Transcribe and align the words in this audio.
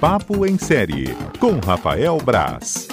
Papo 0.00 0.46
em 0.46 0.56
Série, 0.56 1.06
com 1.40 1.58
Rafael 1.58 2.18
Braz. 2.18 2.86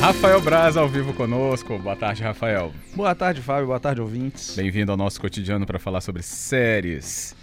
Rafael 0.00 0.40
Braz 0.40 0.76
ao 0.76 0.88
vivo 0.88 1.14
conosco. 1.14 1.78
Boa 1.78 1.94
tarde, 1.94 2.20
Rafael. 2.24 2.72
Boa 2.96 3.14
tarde, 3.14 3.40
Fábio. 3.40 3.68
Boa 3.68 3.78
tarde, 3.78 4.00
ouvintes. 4.00 4.56
Bem-vindo 4.56 4.90
ao 4.90 4.96
nosso 4.98 5.20
cotidiano 5.20 5.64
para 5.64 5.78
falar 5.78 6.00
sobre 6.00 6.24
séries 6.24 7.36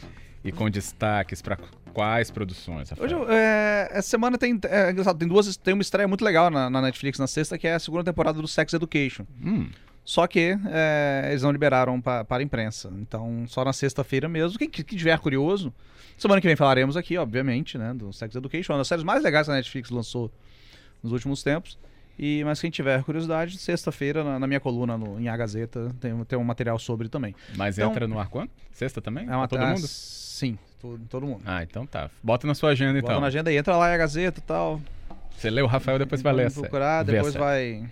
e 0.44 0.52
com 0.52 0.70
destaques 0.70 1.42
para 1.42 1.58
quais 1.94 2.30
produções, 2.30 2.90
Rafael? 2.90 3.22
Hoje, 3.22 3.32
é, 3.32 3.88
essa 3.94 4.10
semana 4.10 4.38
tem, 4.38 4.60
é, 4.64 4.94
tem 5.18 5.28
duas, 5.30 5.56
tem 5.56 5.74
uma 5.74 5.82
estreia 5.82 6.10
muito 6.10 6.26
legal 6.26 6.52
na, 6.52 6.70
na, 6.70 6.82
Netflix 6.82 7.18
na 7.18 7.26
sexta, 7.26 7.58
que 7.58 7.66
é 7.66 7.76
a 7.76 7.80
segunda 7.80 8.04
temporada 8.04 8.42
do 8.42 8.48
Sex 8.50 8.74
Education. 8.74 9.26
Hum. 9.42 9.70
Só 10.06 10.28
que 10.28 10.56
é, 10.68 11.30
eles 11.30 11.42
não 11.42 11.52
liberaram 11.52 12.00
pra, 12.00 12.24
para 12.24 12.42
a 12.42 12.46
imprensa. 12.46 12.94
Então, 13.02 13.44
só 13.48 13.66
na 13.66 13.74
sexta-feira 13.74 14.30
mesmo. 14.30 14.60
Quem, 14.60 14.70
quem 14.70 14.84
tiver 14.84 15.18
curioso, 15.18 15.74
semana 16.16 16.40
que 16.40 16.46
vem 16.46 16.56
falaremos 16.56 16.96
aqui, 16.96 17.18
obviamente, 17.18 17.76
né, 17.76 17.92
do 17.92 18.14
Sex 18.14 18.36
Education, 18.36 18.74
uma 18.74 18.78
das 18.80 18.88
séries 18.88 19.04
mais 19.04 19.24
legais 19.24 19.48
que 19.48 19.52
a 19.52 19.56
Netflix 19.56 19.90
lançou 19.90 20.32
nos 21.02 21.12
últimos 21.12 21.42
tempos. 21.42 21.76
E, 22.20 22.44
mas 22.46 22.62
quem 22.62 22.70
tiver 22.70 23.04
curiosidade, 23.04 23.58
sexta-feira, 23.58 24.24
na, 24.24 24.40
na, 24.40 24.48
minha 24.48 24.60
coluna 24.60 24.96
no, 24.96 25.20
em 25.20 25.28
A 25.28 25.36
Gazeta, 25.36 25.94
tem, 26.00 26.24
tem 26.24 26.40
um 26.40 26.44
material 26.44 26.78
sobre 26.78 27.10
também. 27.10 27.36
Mas 27.58 27.78
então, 27.78 27.90
entra 27.90 28.08
no 28.08 28.20
ar 28.20 28.30
quando? 28.30 28.52
Sexta 28.72 29.02
também? 29.02 29.28
É 29.28 29.36
uma, 29.36 29.48
todo 29.48 29.66
mundo? 29.66 29.88
Sim, 29.88 30.58
todo, 30.80 31.04
todo 31.10 31.26
mundo. 31.26 31.42
Ah, 31.46 31.64
então 31.64 31.86
tá. 31.86 32.10
Bota 32.24 32.46
na 32.46 32.54
sua 32.54 32.70
agenda 32.70 32.94
Bota 32.94 33.00
então. 33.00 33.16
Bota 33.16 33.22
na 33.22 33.28
agenda 33.28 33.52
e 33.52 33.58
entra 33.58 33.76
lá 33.76 33.90
em 33.90 33.96
A 33.96 33.98
Gazeta 33.98 34.40
e 34.40 34.44
tal. 34.44 34.80
Você 35.36 35.50
lê 35.50 35.62
o 35.62 35.66
Rafael, 35.66 36.00
depois 36.00 36.22
vai 36.22 36.32
ler 36.32 36.54
procurar, 36.54 37.04
depois 37.04 37.34
vai 37.34 37.84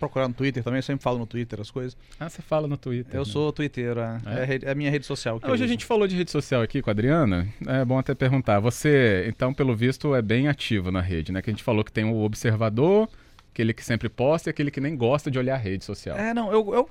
procurar 0.00 0.26
no 0.26 0.34
Twitter 0.34 0.64
também, 0.64 0.78
eu 0.78 0.82
sempre 0.82 1.02
falo 1.02 1.18
no 1.18 1.26
Twitter 1.26 1.60
as 1.60 1.70
coisas. 1.70 1.96
Ah, 2.18 2.28
você 2.28 2.42
fala 2.42 2.66
no 2.66 2.76
Twitter. 2.76 3.14
Eu 3.14 3.24
né? 3.24 3.30
sou 3.30 3.52
Twitter, 3.52 3.96
é, 3.98 4.54
é? 4.54 4.58
é, 4.64 4.70
a 4.70 4.74
minha 4.74 4.90
rede 4.90 5.06
social. 5.06 5.38
Ah, 5.42 5.52
hoje 5.52 5.62
a 5.62 5.66
gente 5.66 5.84
falou 5.84 6.08
de 6.08 6.16
rede 6.16 6.30
social 6.30 6.62
aqui 6.62 6.82
com 6.82 6.90
a 6.90 6.92
Adriana, 6.92 7.46
é 7.66 7.84
bom 7.84 7.98
até 7.98 8.14
perguntar. 8.14 8.58
Você, 8.58 9.26
então, 9.28 9.54
pelo 9.54 9.76
visto, 9.76 10.14
é 10.14 10.22
bem 10.22 10.48
ativo 10.48 10.90
na 10.90 11.00
rede, 11.00 11.30
né? 11.30 11.40
Que 11.40 11.50
a 11.50 11.52
gente 11.52 11.62
falou 11.62 11.84
que 11.84 11.92
tem 11.92 12.04
o 12.04 12.22
observador, 12.22 13.08
Aquele 13.52 13.74
que 13.74 13.84
sempre 13.84 14.08
posta 14.08 14.48
e 14.48 14.50
aquele 14.50 14.70
que 14.70 14.80
nem 14.80 14.96
gosta 14.96 15.30
de 15.30 15.38
olhar 15.38 15.54
a 15.54 15.58
rede 15.58 15.84
social. 15.84 16.16
É, 16.16 16.32
não, 16.32 16.52
eu, 16.52 16.72
eu 16.72 16.88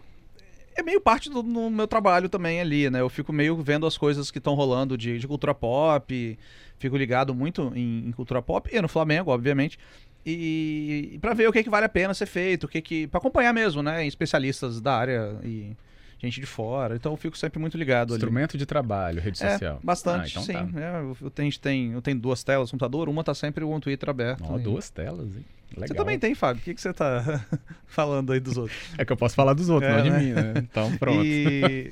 é 0.76 0.84
meio 0.84 1.00
parte 1.00 1.30
do 1.30 1.44
meu 1.44 1.88
trabalho 1.88 2.28
também 2.28 2.60
ali, 2.60 2.90
né? 2.90 3.00
Eu 3.00 3.10
fico 3.10 3.32
meio 3.32 3.56
vendo 3.58 3.86
as 3.86 3.98
coisas 3.98 4.30
que 4.30 4.38
estão 4.38 4.56
rolando 4.56 4.98
de, 4.98 5.18
de, 5.18 5.28
cultura 5.28 5.54
pop, 5.54 6.38
fico 6.78 6.98
ligado 6.98 7.34
muito 7.34 7.72
em, 7.76 8.08
em, 8.08 8.12
cultura 8.12 8.42
pop 8.42 8.70
e 8.72 8.82
no 8.82 8.88
Flamengo, 8.88 9.32
obviamente. 9.32 9.80
E, 10.26 11.12
e 11.14 11.20
para 11.20 11.34
ver 11.34 11.48
o 11.48 11.52
que, 11.52 11.64
que 11.64 11.70
vale 11.70 11.86
a 11.86 11.90
pena 11.90 12.14
ser 12.14 12.26
feito, 12.26 12.66
o 12.66 12.68
que 12.68 12.82
que 12.82 13.08
para 13.08 13.20
acompanhar 13.20 13.54
mesmo, 13.54 13.82
né? 13.82 14.06
Especialistas 14.06 14.82
da 14.82 14.94
área 14.96 15.36
e 15.44 15.76
gente 16.20 16.40
de 16.40 16.46
fora. 16.46 16.96
Então 16.96 17.14
eu 17.14 17.18
fico 17.18 17.38
sempre 17.38 17.60
muito 17.60 17.78
ligado 17.78 18.14
Instrumento 18.14 18.52
ali. 18.52 18.60
de 18.60 18.66
trabalho, 18.66 19.22
rede 19.22 19.42
é, 19.44 19.52
social. 19.52 19.80
Bastante, 19.82 20.38
ah, 20.38 20.42
então 20.42 20.44
sim. 20.44 20.72
Tá. 20.74 20.82
É, 20.82 21.02
eu, 21.22 21.30
tenho, 21.30 21.60
tem, 21.60 21.92
eu 21.94 22.02
tenho 22.02 22.20
duas 22.20 22.44
telas 22.44 22.70
no 22.70 22.72
computador, 22.78 23.08
uma 23.08 23.24
tá 23.24 23.34
sempre 23.34 23.64
o 23.64 23.80
Twitter 23.80 24.10
aberto. 24.10 24.44
Oh, 24.50 24.58
duas 24.58 24.90
telas, 24.90 25.36
hein? 25.36 25.46
Legal. 25.72 25.88
Você 25.88 25.94
também 25.94 26.18
tem, 26.18 26.34
Fábio. 26.34 26.62
O 26.62 26.64
que, 26.64 26.74
que 26.74 26.82
você 26.82 26.92
tá 26.92 27.46
falando 27.88 28.34
aí 28.34 28.40
dos 28.40 28.58
outros? 28.58 28.78
É 28.98 29.06
que 29.06 29.14
eu 29.14 29.18
posso 29.18 29.36
falar 29.36 29.54
dos 29.54 29.70
outros, 29.70 29.92
é, 29.92 29.98
não 29.98 30.04
de 30.04 30.10
né? 30.10 30.20
mim, 30.20 30.34
né? 30.34 30.54
Então 30.58 30.92
pronto. 30.98 31.24
E... 31.24 31.92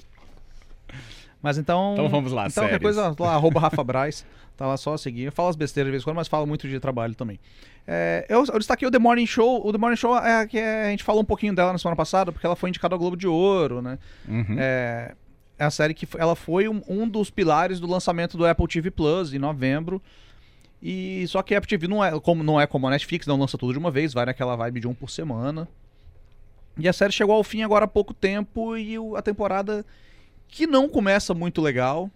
Mas 1.42 1.58
então. 1.58 1.94
Então 1.94 2.10
vamos 2.10 2.32
lá, 2.32 2.48
Então, 2.48 2.64
qualquer 2.64 2.80
coisa, 2.80 3.16
lá, 3.20 3.34
arroba 3.34 3.60
Rafa 3.60 3.84
Braz. 3.84 4.26
Tá 4.56 4.66
lá 4.66 4.76
só 4.76 4.96
a 4.96 4.98
seguir. 4.98 5.24
Eu 5.24 5.32
falo 5.32 5.50
as 5.50 5.56
besteiras 5.56 5.88
de 5.88 5.92
vez 5.92 6.02
em 6.02 6.04
quando, 6.04 6.16
mas 6.16 6.28
falo 6.28 6.48
muito 6.48 6.68
de 6.68 6.80
trabalho 6.80 7.14
também. 7.14 7.40
É, 7.86 8.26
eu, 8.28 8.44
eu, 8.44 8.58
destaquei 8.58 8.88
o 8.88 8.92
The 8.92 8.98
Morning 8.98 9.28
Show. 9.28 9.66
O 9.66 9.72
The 9.72 9.78
Morning 9.78 9.96
Show 9.96 10.18
é 10.18 10.48
que 10.48 10.58
é, 10.58 10.88
a 10.88 10.90
gente 10.90 11.04
falou 11.04 11.22
um 11.22 11.26
pouquinho 11.26 11.54
dela 11.54 11.72
na 11.72 11.78
semana 11.78 11.96
passada, 11.96 12.32
porque 12.32 12.46
ela 12.46 12.56
foi 12.56 12.70
indicada 12.70 12.96
ao 12.96 13.00
Globo 13.00 13.16
de 13.16 13.28
Ouro, 13.28 13.84
né? 13.84 14.00
Uhum. 14.28 14.56
É, 14.58 15.14
é 15.60 15.64
a 15.64 15.70
série 15.70 15.94
que 15.94 16.08
ela 16.18 16.36
foi 16.36 16.68
um, 16.68 16.82
um, 16.88 17.08
dos 17.08 17.30
pilares 17.30 17.80
do 17.80 17.86
lançamento 17.86 18.36
do 18.36 18.48
Apple 18.48 18.68
TV 18.68 18.90
Plus 18.90 19.32
em 19.32 19.38
novembro. 19.38 20.02
E 20.82 21.26
só 21.28 21.44
que 21.44 21.54
a 21.54 21.60
Apple 21.60 21.70
TV 21.70 21.88
não 21.88 22.04
é 22.04 22.20
como, 22.20 22.44
não 22.44 22.60
é 22.60 22.66
como 22.66 22.88
a 22.88 22.90
Netflix, 22.90 23.28
não 23.28 23.40
lança 23.40 23.60
tudo 23.60 23.74
de 23.74 23.80
uma 23.80 23.92
vez, 23.92 24.12
vai 24.12 24.26
naquela 24.26 24.56
vibe 24.56 24.80
de 24.80 24.88
um 24.88 24.94
por 24.94 25.12
semana. 25.12 25.68
E 26.80 26.88
a 26.88 26.94
série 26.94 27.12
chegou 27.12 27.36
ao 27.36 27.44
fim 27.44 27.62
agora 27.62 27.86
há 27.86 27.88
pouco 27.88 28.14
tempo 28.14 28.76
e 28.76 28.96
a 29.16 29.22
temporada 29.22 29.86
que 30.48 30.66
não 30.68 30.88
começa 30.88 31.34
muito 31.34 31.62
legal, 31.62 32.10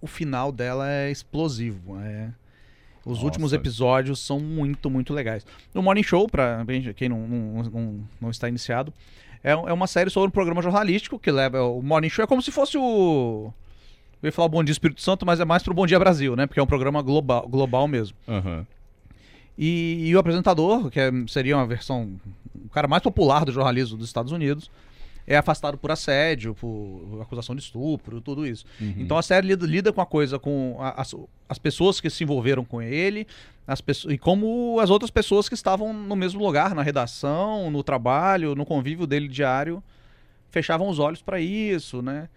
o 0.00 0.06
final 0.06 0.52
dela 0.52 0.90
é 0.90 1.10
explosivo. 1.10 1.98
É... 2.00 2.30
Os 3.04 3.14
Nossa. 3.14 3.24
últimos 3.24 3.52
episódios 3.52 4.20
são 4.20 4.38
muito, 4.38 4.90
muito 4.90 5.14
legais. 5.14 5.46
O 5.74 5.80
Morning 5.80 6.02
Show, 6.02 6.28
para 6.28 6.64
quem 6.94 7.08
não, 7.08 7.26
não, 7.26 7.62
não, 7.62 8.00
não, 8.20 8.30
está 8.30 8.48
iniciado, 8.48 8.92
é, 9.42 9.52
é 9.52 9.72
uma 9.72 9.86
série 9.86 10.10
sobre 10.10 10.28
um 10.28 10.30
programa 10.30 10.60
jornalístico 10.60 11.18
que 11.18 11.30
leva. 11.30 11.62
O 11.62 11.80
Morning 11.80 12.10
Show 12.10 12.24
é 12.24 12.26
como 12.26 12.42
se 12.42 12.50
fosse 12.50 12.76
o. 12.76 13.52
Eu 14.22 14.26
ia 14.26 14.32
falar 14.32 14.46
o 14.46 14.50
Bom 14.50 14.64
Dia 14.64 14.72
Espírito 14.72 15.00
Santo, 15.00 15.24
mas 15.24 15.40
é 15.40 15.44
mais 15.44 15.62
pro 15.62 15.72
Bom 15.72 15.86
Dia 15.86 15.98
Brasil, 15.98 16.36
né? 16.36 16.46
Porque 16.46 16.60
é 16.60 16.62
um 16.62 16.66
programa 16.66 17.00
global, 17.00 17.48
global 17.48 17.86
mesmo. 17.86 18.16
Uhum. 18.26 18.66
E, 19.56 20.08
e, 20.08 20.14
o 20.14 20.18
apresentador, 20.18 20.90
que 20.90 21.00
é, 21.00 21.10
seria 21.28 21.56
uma 21.56 21.66
versão. 21.66 22.10
o 22.64 22.68
cara 22.68 22.86
mais 22.86 23.02
popular 23.02 23.44
do 23.44 23.52
jornalismo 23.52 23.96
dos 23.96 24.06
Estados 24.06 24.32
Unidos, 24.32 24.70
é 25.28 25.36
afastado 25.36 25.76
por 25.76 25.90
assédio, 25.90 26.54
por 26.54 27.20
acusação 27.20 27.54
de 27.54 27.60
estupro, 27.60 28.18
tudo 28.18 28.46
isso. 28.46 28.64
Uhum. 28.80 28.94
Então 28.96 29.18
a 29.18 29.22
série 29.22 29.46
lida, 29.46 29.66
lida, 29.66 29.92
com 29.92 30.00
a 30.00 30.06
coisa, 30.06 30.38
com 30.38 30.78
a, 30.80 31.02
as, 31.02 31.14
as 31.46 31.58
pessoas 31.58 32.00
que 32.00 32.08
se 32.08 32.24
envolveram 32.24 32.64
com 32.64 32.80
ele, 32.80 33.26
as 33.66 33.82
pessoas, 33.82 34.14
e 34.14 34.16
como 34.16 34.80
as 34.80 34.88
outras 34.88 35.10
pessoas 35.10 35.46
que 35.46 35.54
estavam 35.54 35.92
no 35.92 36.16
mesmo 36.16 36.42
lugar, 36.42 36.74
na 36.74 36.82
redação, 36.82 37.70
no 37.70 37.82
trabalho, 37.82 38.54
no 38.54 38.64
convívio 38.64 39.06
dele 39.06 39.28
diário, 39.28 39.84
fechavam 40.50 40.88
os 40.88 40.98
olhos 40.98 41.20
para 41.20 41.38
isso, 41.38 42.00
né? 42.00 42.30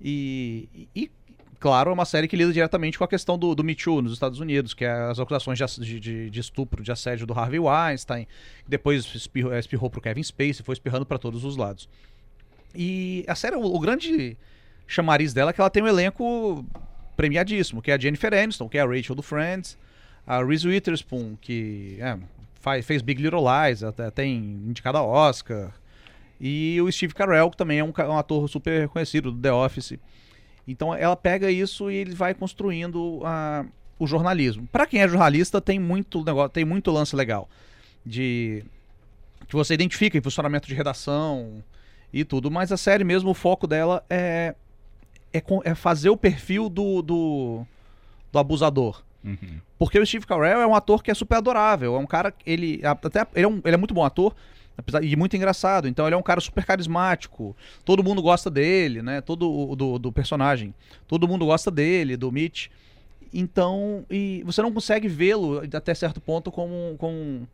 E, 0.00 0.88
e, 0.96 1.10
claro, 1.60 1.90
é 1.90 1.92
uma 1.92 2.06
série 2.06 2.26
que 2.26 2.34
lida 2.34 2.50
diretamente 2.50 2.96
com 2.96 3.04
a 3.04 3.08
questão 3.08 3.36
do, 3.36 3.54
do 3.54 3.62
Me 3.62 3.74
Too 3.74 4.00
nos 4.00 4.14
Estados 4.14 4.40
Unidos, 4.40 4.72
que 4.72 4.86
é 4.86 4.90
as 4.90 5.20
acusações 5.20 5.58
de, 5.58 6.00
de, 6.00 6.30
de 6.30 6.40
estupro, 6.40 6.82
de 6.82 6.90
assédio 6.90 7.26
do 7.26 7.34
Harvey 7.34 7.60
Weinstein, 7.60 8.26
depois 8.66 9.04
espirrou, 9.14 9.54
espirrou 9.54 9.90
pro 9.90 10.00
Kevin 10.00 10.22
Spacey, 10.22 10.64
foi 10.64 10.72
espirrando 10.72 11.04
para 11.04 11.18
todos 11.18 11.44
os 11.44 11.54
lados. 11.54 11.86
E 12.74 13.24
a 13.26 13.34
série, 13.34 13.56
o, 13.56 13.62
o, 13.62 13.78
grande 13.78 14.36
chamariz 14.86 15.32
dela 15.32 15.50
é 15.50 15.52
que 15.52 15.60
ela 15.60 15.70
tem 15.70 15.82
um 15.82 15.86
elenco 15.86 16.64
premiadíssimo, 17.16 17.82
que 17.82 17.90
é 17.90 17.94
a 17.94 17.98
Jennifer 17.98 18.32
Aniston, 18.32 18.68
que 18.68 18.78
é 18.78 18.80
a 18.80 18.86
Rachel 18.86 19.14
do 19.14 19.22
Friends, 19.22 19.78
a 20.26 20.42
Reese 20.44 20.68
Witherspoon, 20.68 21.36
que 21.40 21.96
é, 22.00 22.18
faz, 22.60 22.84
fez 22.84 23.02
Big 23.02 23.22
Little 23.22 23.42
Lies, 23.42 23.82
até 23.82 24.10
tem 24.10 24.36
indicada 24.36 25.02
Oscar, 25.02 25.72
e 26.40 26.80
o 26.80 26.90
Steve 26.92 27.14
Carell, 27.14 27.50
que 27.50 27.56
também 27.56 27.80
é 27.80 27.84
um, 27.84 27.92
um 27.92 28.18
ator 28.18 28.48
super 28.48 28.82
reconhecido 28.82 29.32
do 29.32 29.40
The 29.40 29.52
Office. 29.52 29.94
Então 30.66 30.94
ela 30.94 31.16
pega 31.16 31.50
isso 31.50 31.90
e 31.90 31.96
ele 31.96 32.14
vai 32.14 32.34
construindo 32.34 33.22
a, 33.24 33.64
o 33.98 34.06
jornalismo. 34.06 34.68
Para 34.70 34.86
quem 34.86 35.00
é 35.00 35.08
jornalista, 35.08 35.60
tem 35.60 35.78
muito 35.78 36.22
negócio, 36.22 36.50
tem 36.50 36.64
muito 36.64 36.90
lance 36.90 37.16
legal 37.16 37.48
de 38.04 38.64
que 39.48 39.56
você 39.56 39.74
identifica 39.74 40.16
em 40.16 40.20
funcionamento 40.20 40.68
de 40.68 40.74
redação, 40.74 41.64
e 42.12 42.24
tudo. 42.24 42.50
Mas 42.50 42.72
a 42.72 42.76
série 42.76 43.04
mesmo, 43.04 43.30
o 43.30 43.34
foco 43.34 43.66
dela 43.66 44.04
é, 44.08 44.54
é, 45.32 45.42
é 45.64 45.74
fazer 45.74 46.10
o 46.10 46.16
perfil 46.16 46.68
do, 46.68 47.02
do, 47.02 47.66
do 48.32 48.38
abusador. 48.38 49.02
Uhum. 49.24 49.60
Porque 49.78 49.98
o 49.98 50.06
Steve 50.06 50.26
Carell 50.26 50.60
é 50.60 50.66
um 50.66 50.74
ator 50.74 51.02
que 51.02 51.10
é 51.10 51.14
super 51.14 51.36
adorável. 51.36 51.96
É 51.96 51.98
um 51.98 52.06
cara. 52.06 52.32
Ele, 52.46 52.80
até, 52.84 53.26
ele, 53.34 53.44
é, 53.44 53.48
um, 53.48 53.60
ele 53.64 53.74
é 53.74 53.76
muito 53.76 53.94
bom 53.94 54.04
ator. 54.04 54.34
Apesar, 54.76 55.02
e 55.02 55.16
muito 55.16 55.36
engraçado. 55.36 55.88
Então 55.88 56.06
ele 56.06 56.14
é 56.14 56.18
um 56.18 56.22
cara 56.22 56.40
super 56.40 56.64
carismático. 56.64 57.56
Todo 57.84 58.02
mundo 58.02 58.22
gosta 58.22 58.48
dele, 58.48 59.02
né? 59.02 59.20
Todo 59.20 59.74
do, 59.74 59.98
do 59.98 60.12
personagem. 60.12 60.72
Todo 61.06 61.26
mundo 61.26 61.46
gosta 61.46 61.70
dele, 61.70 62.16
do 62.16 62.30
Mitch. 62.30 62.68
Então, 63.34 64.06
e 64.08 64.42
você 64.46 64.62
não 64.62 64.72
consegue 64.72 65.08
vê-lo 65.08 65.60
até 65.74 65.94
certo 65.94 66.20
ponto 66.20 66.50
como, 66.50 66.96
como, 66.96 67.48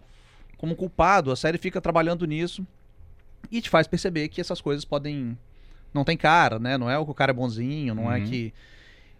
como 0.59 0.76
culpado. 0.76 1.32
A 1.32 1.36
série 1.36 1.59
fica 1.59 1.81
trabalhando 1.81 2.26
nisso. 2.26 2.65
E 3.50 3.60
te 3.60 3.71
faz 3.71 3.87
perceber 3.87 4.28
que 4.28 4.41
essas 4.41 4.60
coisas 4.60 4.84
podem. 4.84 5.37
Não 5.92 6.04
tem 6.04 6.16
cara, 6.16 6.59
né? 6.59 6.77
Não 6.77 6.91
é 6.91 6.98
o 6.98 7.04
que 7.04 7.10
o 7.10 7.15
cara 7.15 7.30
é 7.30 7.34
bonzinho, 7.34 7.95
não 7.95 8.04
é 8.04 8.19
uhum. 8.19 8.24
é 8.24 8.28
que. 8.28 8.54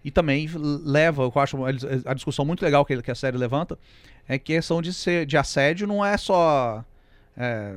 E 0.04 0.10
também 0.10 0.49
leva, 0.54 1.22
eu 1.22 1.32
acho 1.37 1.56
a 2.04 2.12
discussão 2.12 2.44
muito 2.44 2.62
legal 2.62 2.84
que, 2.84 3.10
a 3.10 3.14
série 3.14 3.38
levanta, 3.38 3.78
é 4.28 4.38
que 4.38 4.52
a 4.52 4.56
questão 4.56 4.82
de, 4.82 4.93
ser, 4.93 5.25
de 5.25 5.34
assédio 5.37 5.87
não 5.87 6.04
é 6.04 6.19
só 6.19 6.84
é, 7.34 7.76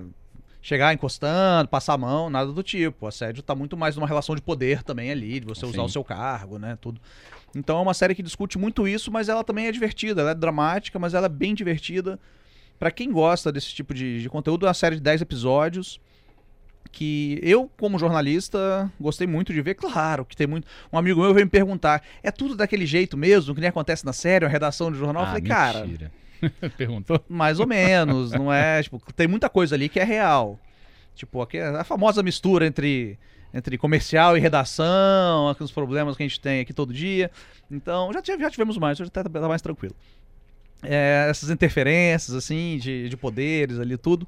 chegar 0.62 0.94
encostando, 0.94 1.70
passar 1.70 1.94
a 1.94 1.98
mão, 1.98 2.30
nada 2.30 2.52
do 2.52 2.62
tipo. 2.62 3.06
O 3.06 3.08
assédio 3.08 3.40
está 3.40 3.56
muito 3.56 3.78
mais 3.78 3.96
numa 3.96 4.06
relação 4.08 4.36
de 4.36 4.42
poder 4.42 4.84
também 4.84 5.10
ali, 5.10 5.40
de 5.40 5.46
você 5.46 5.62
Sim. 5.62 5.72
usar 5.72 5.84
o 5.84 5.90
seu 5.90 6.04
cargo, 6.04 6.60
né? 6.60 6.78
Tudo. 6.82 7.00
Então 7.56 7.80
é 7.80 7.82
uma 7.82 7.94
série 7.94 8.14
que 8.14 8.22
discute 8.22 8.58
muito 8.58 8.86
isso, 8.86 9.10
mas 9.10 9.30
ela 9.30 9.44
também 9.44 9.68
é 9.68 9.72
divertida. 9.72 10.22
Ela 10.22 10.32
é 10.32 10.36
dramática, 10.36 11.00
mas 11.00 11.14
ela 11.14 11.28
é 11.28 11.30
bem 11.30 11.56
divertida. 11.56 12.20
para 12.78 12.92
quem 12.92 13.10
gosta 13.10 13.54
desse 13.54 13.74
tipo 13.74 13.94
de, 13.94 14.22
de 14.22 14.30
conteúdo, 14.30 14.66
é 14.66 14.68
uma 14.68 14.74
série 14.74 14.96
de 14.98 15.02
10 15.02 15.22
episódios 15.22 16.00
que 16.90 17.40
eu, 17.42 17.70
como 17.78 17.98
jornalista, 18.00 18.92
gostei 19.00 19.28
muito 19.28 19.54
de 19.54 19.62
ver. 19.62 19.76
Claro 19.76 20.26
que 20.26 20.36
tem 20.36 20.48
muito. 20.48 20.68
Um 20.92 20.98
amigo 20.98 21.22
meu 21.22 21.34
veio 21.34 21.46
me 21.46 21.50
perguntar: 21.52 22.04
é 22.24 22.32
tudo 22.32 22.56
daquele 22.56 22.86
jeito 22.86 23.18
mesmo, 23.18 23.54
que 23.54 23.62
nem 23.62 23.70
acontece 23.70 24.06
na 24.06 24.14
série, 24.14 24.46
a 24.46 24.50
redação 24.50 24.92
de 24.92 24.98
jornal? 24.98 25.24
Ah, 25.24 25.26
eu 25.26 25.28
falei, 25.30 25.42
cara. 25.44 26.12
Perguntou? 26.78 27.24
Mais 27.28 27.60
ou 27.60 27.66
menos, 27.68 28.32
não 28.32 28.52
é? 28.54 28.82
Tipo, 28.84 29.02
tem 29.14 29.28
muita 29.28 29.50
coisa 29.50 29.76
ali 29.76 29.90
que 29.90 30.00
é 30.00 30.04
real. 30.04 30.60
Tipo, 31.16 31.42
a 31.42 31.84
famosa 31.84 32.22
mistura 32.22 32.66
entre 32.68 33.18
entre 33.54 33.78
comercial 33.78 34.38
e 34.38 34.40
redação, 34.40 35.50
aqueles 35.50 35.72
problemas 35.72 36.16
que 36.18 36.22
a 36.22 36.28
gente 36.28 36.40
tem 36.40 36.60
aqui 36.60 36.74
todo 36.74 36.94
dia. 36.94 37.32
Então, 37.72 38.12
já, 38.14 38.22
tive- 38.22 38.44
já 38.44 38.52
tivemos 38.52 38.78
mais, 38.78 39.00
hoje 39.00 39.10
tá, 39.10 39.24
tá 39.24 39.48
mais 39.48 39.62
tranquilo. 39.62 39.96
É, 40.84 41.26
essas 41.30 41.50
interferências, 41.50 42.36
assim, 42.36 42.78
de, 42.78 43.10
de 43.10 43.18
poderes 43.18 43.80
ali, 43.80 43.98
tudo. 43.98 44.28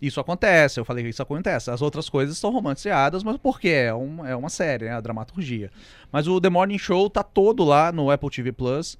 Isso 0.00 0.20
acontece, 0.20 0.78
eu 0.78 0.84
falei 0.84 1.02
que 1.02 1.10
isso 1.10 1.22
acontece. 1.22 1.70
As 1.70 1.80
outras 1.80 2.08
coisas 2.08 2.36
são 2.36 2.50
romanceadas, 2.50 3.22
mas 3.22 3.36
porque 3.38 3.68
é, 3.68 3.94
um, 3.94 4.26
é 4.26 4.36
uma 4.36 4.50
série, 4.50 4.84
né? 4.84 4.92
A 4.92 5.00
dramaturgia. 5.00 5.70
Mas 6.12 6.28
o 6.28 6.40
The 6.40 6.50
Morning 6.50 6.78
Show 6.78 7.08
tá 7.08 7.22
todo 7.22 7.64
lá 7.64 7.90
no 7.90 8.10
Apple 8.10 8.30
TV 8.30 8.52
Plus. 8.52 8.98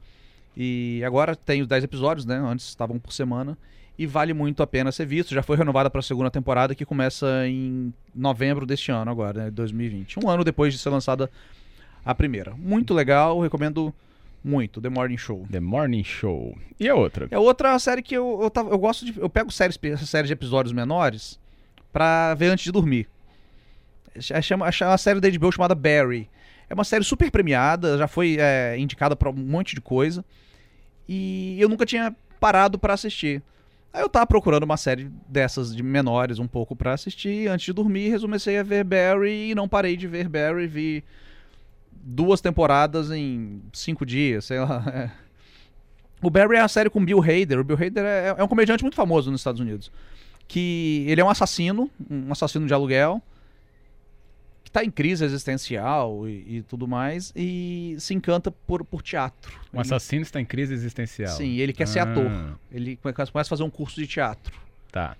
E 0.56 1.02
agora 1.04 1.36
tem 1.36 1.60
os 1.60 1.68
10 1.68 1.84
episódios, 1.84 2.24
né? 2.24 2.36
Antes 2.36 2.66
estavam 2.68 2.98
por 2.98 3.12
semana. 3.12 3.58
E 3.98 4.06
vale 4.06 4.32
muito 4.32 4.62
a 4.62 4.66
pena 4.66 4.90
ser 4.90 5.04
visto. 5.04 5.34
Já 5.34 5.42
foi 5.42 5.56
renovada 5.56 5.90
para 5.90 6.00
a 6.00 6.02
segunda 6.02 6.30
temporada, 6.30 6.74
que 6.74 6.84
começa 6.84 7.46
em 7.46 7.92
novembro 8.14 8.64
deste 8.64 8.90
ano, 8.90 9.10
agora, 9.10 9.44
né? 9.44 9.50
2020. 9.50 10.18
Um 10.24 10.30
ano 10.30 10.44
depois 10.44 10.72
de 10.72 10.78
ser 10.78 10.88
lançada 10.88 11.30
a 12.04 12.14
primeira. 12.14 12.54
Muito 12.54 12.94
legal, 12.94 13.38
recomendo 13.40 13.92
muito. 14.46 14.80
The 14.80 14.88
Morning 14.88 15.16
Show. 15.18 15.46
The 15.50 15.60
Morning 15.60 16.04
Show. 16.04 16.56
E 16.78 16.88
a 16.88 16.94
outra? 16.94 17.26
É 17.30 17.38
outra 17.38 17.78
série 17.78 18.02
que 18.02 18.16
eu, 18.16 18.38
eu, 18.42 18.50
tava- 18.50 18.70
eu 18.70 18.78
gosto 18.78 19.04
de. 19.04 19.18
Eu 19.18 19.28
pego 19.28 19.50
séries, 19.50 19.78
essa 19.82 20.06
série 20.06 20.26
de 20.26 20.32
episódios 20.32 20.72
menores 20.72 21.38
pra 21.92 22.34
ver 22.34 22.46
antes 22.46 22.64
de 22.64 22.72
dormir. 22.72 23.08
É 24.30 24.40
chama, 24.40 24.68
é 24.68 24.84
uma 24.84 24.96
série 24.98 25.20
da 25.20 25.28
HBO 25.28 25.52
chamada 25.52 25.74
Barry. 25.74 26.30
É 26.68 26.74
uma 26.74 26.84
série 26.84 27.04
super 27.04 27.30
premiada, 27.30 27.98
já 27.98 28.08
foi 28.08 28.38
é, 28.40 28.76
indicada 28.78 29.14
pra 29.14 29.30
um 29.30 29.34
monte 29.34 29.74
de 29.74 29.80
coisa. 29.80 30.24
E 31.08 31.56
eu 31.60 31.68
nunca 31.68 31.84
tinha 31.86 32.14
parado 32.40 32.78
pra 32.78 32.94
assistir. 32.94 33.42
Aí 33.92 34.02
eu 34.02 34.08
tava 34.08 34.26
procurando 34.26 34.64
uma 34.64 34.76
série 34.76 35.10
dessas 35.28 35.74
de 35.74 35.82
menores 35.82 36.38
um 36.38 36.46
pouco 36.46 36.74
pra 36.74 36.92
assistir. 36.92 37.48
Antes 37.48 37.66
de 37.66 37.72
dormir, 37.72 38.20
comecei 38.20 38.58
a 38.58 38.62
ver 38.62 38.84
Barry 38.84 39.50
e 39.50 39.54
não 39.54 39.68
parei 39.68 39.96
de 39.96 40.06
ver 40.06 40.28
Barry. 40.28 40.66
Vi 40.66 41.04
duas 42.08 42.40
temporadas 42.40 43.10
em 43.10 43.60
cinco 43.72 44.06
dias, 44.06 44.44
sei 44.44 44.60
lá. 44.60 44.82
é. 44.94 45.10
O 46.22 46.30
Barry 46.30 46.56
é 46.56 46.62
uma 46.62 46.68
série 46.68 46.88
com 46.88 47.04
Bill 47.04 47.20
Hader. 47.20 47.58
O 47.58 47.64
Bill 47.64 47.76
Hader 47.76 48.04
é, 48.04 48.34
é 48.38 48.42
um 48.44 48.48
comediante 48.48 48.82
muito 48.82 48.94
famoso 48.94 49.30
nos 49.30 49.40
Estados 49.40 49.60
Unidos. 49.60 49.90
Que 50.48 51.04
ele 51.08 51.20
é 51.20 51.24
um 51.24 51.28
assassino, 51.28 51.90
um 52.08 52.30
assassino 52.32 52.66
de 52.66 52.72
aluguel, 52.72 53.20
que 54.64 54.70
tá 54.70 54.82
em 54.84 54.90
crise 54.90 55.24
existencial 55.24 56.26
e, 56.28 56.56
e 56.58 56.62
tudo 56.62 56.86
mais, 56.88 57.32
e 57.36 57.96
se 57.98 58.14
encanta 58.14 58.50
por, 58.50 58.84
por 58.84 59.02
teatro. 59.02 59.52
Um 59.72 59.76
Ele- 59.76 59.80
assassino 59.82 60.22
está 60.22 60.40
em 60.40 60.44
crise 60.44 60.72
existencial. 60.72 61.36
Sim, 61.36 61.56
ele 61.56 61.72
quer 61.72 61.86
ser 61.86 61.98
Ah, 61.98 62.04
ator. 62.04 62.58
Ele 62.72 62.96
come- 62.96 63.12
começa 63.12 63.40
a 63.40 63.44
fazer 63.44 63.62
um 63.64 63.70
curso 63.70 64.00
de 64.00 64.06
teatro. 64.06 64.58
Tá. 64.90 65.16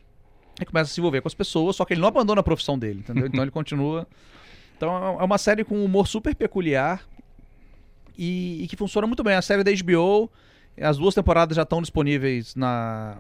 Ele 0.59 0.67
começa 0.67 0.91
a 0.91 0.95
se 0.95 1.01
envolver 1.01 1.21
com 1.21 1.29
as 1.29 1.35
pessoas, 1.35 1.77
só 1.77 1.85
que 1.85 1.93
ele 1.93 2.01
não 2.01 2.09
abandona 2.09 2.41
a 2.41 2.45
profissão 2.45 2.79
dele, 2.79 3.01
entendeu? 3.01 3.27
Então 3.29 3.43
ele 3.43 3.51
continua. 3.51 4.07
Então 4.77 5.19
é 5.21 5.25
uma 5.25 5.39
série 5.39 5.65
com 5.65 5.77
um 5.77 5.85
humor 5.85 6.07
super 6.07 6.35
peculiar 6.35 7.03
e, 8.17 8.63
e 8.63 8.67
que 8.69 8.77
funciona 8.77 9.07
muito 9.07 9.23
bem. 9.23 9.35
A 9.35 9.43
série 9.43 9.63
da 9.65 9.71
HBO, 9.73 10.31
as 10.81 10.97
duas 10.99 11.15
temporadas 11.15 11.57
já 11.57 11.63
estão 11.63 11.81
disponíveis 11.81 12.55
na, 12.55 13.19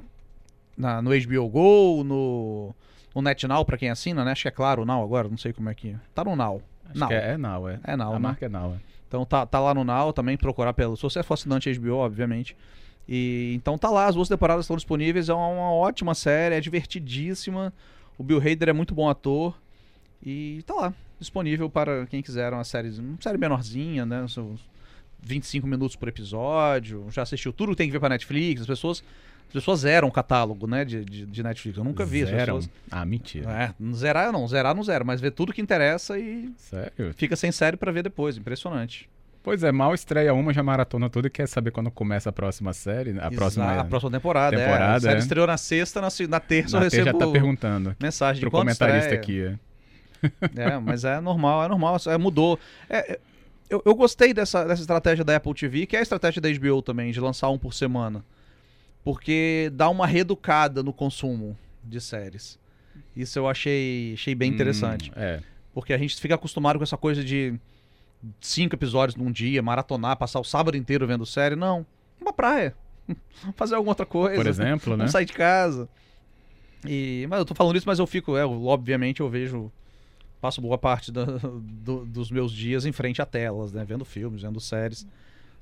na- 0.76 1.00
no 1.02 1.10
HBO 1.10 1.48
Go, 1.48 2.04
no, 2.04 2.74
no 3.14 3.22
NetNow, 3.22 3.64
pra 3.64 3.76
quem 3.78 3.90
assina, 3.90 4.24
né? 4.24 4.32
Acho 4.32 4.42
que 4.42 4.48
é 4.48 4.52
claro 4.52 4.82
o 4.82 4.84
Now 4.84 5.02
agora, 5.02 5.28
não 5.28 5.38
sei 5.38 5.52
como 5.52 5.68
é 5.70 5.74
que. 5.74 5.96
Tá 6.14 6.24
no 6.24 6.36
Now. 6.36 6.60
Acho 6.90 6.98
Now. 7.00 7.10
é, 7.12 7.32
é 7.32 7.36
Now, 7.38 7.68
é. 7.68 7.80
É 7.84 7.96
Now, 7.96 8.10
A 8.10 8.12
né? 8.14 8.18
marca 8.20 8.46
é 8.46 8.48
Now, 8.48 8.74
é. 8.74 8.78
Então 9.08 9.24
tá, 9.24 9.46
tá 9.46 9.60
lá 9.60 9.72
no 9.72 9.84
Now 9.84 10.12
também, 10.12 10.36
procurar 10.36 10.72
pelo. 10.72 10.96
Se 10.96 11.02
você 11.02 11.22
for 11.22 11.34
assinante 11.34 11.72
HBO, 11.78 11.96
obviamente. 11.96 12.56
E, 13.08 13.52
então 13.54 13.78
tá 13.78 13.88
lá, 13.88 14.06
as 14.06 14.14
duas 14.16 14.28
temporadas 14.28 14.64
estão 14.64 14.76
disponíveis. 14.76 15.28
É 15.28 15.34
uma, 15.34 15.46
uma 15.48 15.72
ótima 15.72 16.14
série, 16.14 16.54
é 16.56 16.60
divertidíssima. 16.60 17.72
O 18.18 18.24
Bill 18.24 18.38
Hader 18.38 18.68
é 18.68 18.72
muito 18.72 18.94
bom 18.94 19.08
ator. 19.08 19.56
E 20.26 20.60
tá 20.66 20.74
lá, 20.74 20.94
disponível 21.20 21.70
para 21.70 22.04
quem 22.06 22.20
quiser 22.20 22.52
uma 22.52 22.64
série, 22.64 22.90
uma 22.98 23.16
série 23.20 23.38
menorzinha, 23.38 24.04
né? 24.04 24.26
São 24.28 24.56
25 25.22 25.66
minutos 25.68 25.94
por 25.94 26.08
episódio. 26.08 27.06
Já 27.12 27.22
assistiu 27.22 27.52
tudo 27.52 27.70
que 27.70 27.76
tem 27.76 27.86
que 27.86 27.92
ver 27.92 28.00
pra 28.00 28.08
Netflix. 28.08 28.62
As 28.62 28.66
pessoas, 28.66 29.04
as 29.46 29.52
pessoas 29.52 29.80
zeram 29.80 30.08
o 30.08 30.12
catálogo, 30.12 30.66
né? 30.66 30.84
De, 30.84 31.04
de, 31.04 31.26
de 31.26 31.42
Netflix. 31.44 31.78
Eu 31.78 31.84
nunca 31.84 32.04
vi 32.04 32.22
as 32.24 32.28
Zeram? 32.30 32.56
pessoas. 32.56 32.70
Ah, 32.90 33.04
mentira. 33.06 33.48
É, 33.52 33.74
não 33.78 33.94
zerar 33.94 34.32
não, 34.32 34.48
zerar 34.48 34.74
não 34.74 34.82
zero, 34.82 35.06
mas 35.06 35.20
ver 35.20 35.30
tudo 35.30 35.52
que 35.52 35.62
interessa 35.62 36.18
e 36.18 36.50
Sério? 36.56 37.14
fica 37.16 37.36
sem 37.36 37.52
série 37.52 37.76
pra 37.76 37.92
ver 37.92 38.02
depois. 38.02 38.36
Impressionante. 38.36 39.08
Pois 39.44 39.62
é, 39.62 39.70
mal 39.70 39.94
estreia 39.94 40.34
uma, 40.34 40.52
já 40.52 40.60
maratona 40.60 41.08
tudo 41.08 41.28
e 41.28 41.30
quer 41.30 41.46
saber 41.46 41.70
quando 41.70 41.88
começa 41.88 42.30
a 42.30 42.32
próxima 42.32 42.72
série, 42.72 43.10
a 43.10 43.12
Exato, 43.12 43.34
próxima... 43.36 43.80
a 43.80 43.84
próxima 43.84 44.10
temporada. 44.10 44.56
é. 44.56 44.58
temporada, 44.58 44.96
a 44.96 45.00
série 45.00 45.14
é. 45.14 45.18
estreou 45.20 45.46
na 45.46 45.56
sexta, 45.56 46.00
na, 46.00 46.08
na 46.28 46.40
terça 46.40 46.76
eu 46.76 46.80
Na 46.80 46.90
T 46.90 46.96
recebo 46.96 47.04
já 47.04 47.14
tá 47.26 47.30
perguntando 47.30 47.96
mensagem 48.02 48.40
de 48.40 48.40
pro 48.40 48.50
comentarista 48.50 49.14
estreia. 49.14 49.20
aqui. 49.20 49.40
é. 49.62 49.65
É, 50.54 50.78
mas 50.78 51.04
é 51.04 51.20
normal, 51.20 51.64
é 51.64 51.68
normal, 51.68 51.96
é, 52.06 52.18
mudou. 52.18 52.58
É, 52.88 53.12
é, 53.12 53.20
eu, 53.68 53.82
eu 53.84 53.94
gostei 53.94 54.32
dessa, 54.32 54.64
dessa 54.64 54.82
estratégia 54.82 55.24
da 55.24 55.36
Apple 55.36 55.54
TV, 55.54 55.86
que 55.86 55.96
é 55.96 55.98
a 55.98 56.02
estratégia 56.02 56.40
da 56.40 56.48
HBO 56.50 56.82
também, 56.82 57.10
de 57.12 57.20
lançar 57.20 57.48
um 57.50 57.58
por 57.58 57.74
semana. 57.74 58.24
Porque 59.04 59.70
dá 59.74 59.88
uma 59.88 60.06
reeducada 60.06 60.82
no 60.82 60.92
consumo 60.92 61.56
de 61.82 62.00
séries. 62.00 62.58
Isso 63.14 63.38
eu 63.38 63.48
achei, 63.48 64.14
achei 64.14 64.34
bem 64.34 64.52
interessante. 64.52 65.10
Hum, 65.10 65.14
é. 65.16 65.42
Porque 65.72 65.92
a 65.92 65.98
gente 65.98 66.16
fica 66.16 66.34
acostumado 66.34 66.78
com 66.78 66.82
essa 66.82 66.96
coisa 66.96 67.22
de 67.22 67.58
cinco 68.40 68.74
episódios 68.74 69.16
num 69.16 69.30
dia, 69.30 69.62
maratonar, 69.62 70.16
passar 70.16 70.40
o 70.40 70.44
sábado 70.44 70.76
inteiro 70.76 71.06
vendo 71.06 71.24
série. 71.26 71.54
Não, 71.54 71.86
uma 72.20 72.32
praia. 72.32 72.74
Fazer 73.56 73.74
alguma 73.74 73.92
outra 73.92 74.06
coisa. 74.06 74.36
Por 74.36 74.46
exemplo, 74.46 74.96
né? 74.96 75.04
Não 75.04 75.10
sair 75.10 75.24
de 75.24 75.32
casa. 75.32 75.88
E, 76.84 77.26
mas 77.28 77.38
eu 77.38 77.44
tô 77.44 77.54
falando 77.54 77.76
isso, 77.76 77.86
mas 77.86 77.98
eu 77.98 78.06
fico, 78.06 78.36
é, 78.36 78.44
obviamente 78.44 79.20
eu 79.20 79.28
vejo, 79.28 79.70
passo 80.40 80.60
boa 80.60 80.78
parte 80.78 81.10
da- 81.12 81.24
do- 81.24 82.04
dos 82.04 82.30
meus 82.30 82.52
dias 82.52 82.84
em 82.86 82.92
frente 82.92 83.20
a 83.22 83.26
telas, 83.26 83.72
né? 83.72 83.84
Vendo 83.84 84.04
filmes, 84.04 84.42
vendo 84.42 84.60
séries, 84.60 85.06